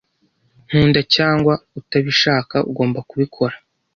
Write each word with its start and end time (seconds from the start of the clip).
Nkunda 0.67 1.01
cyangwa 1.15 1.53
utabishaka, 1.79 2.55
ugomba 2.69 2.99
kubikora. 3.09 3.55